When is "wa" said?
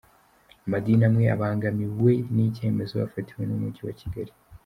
3.87-3.93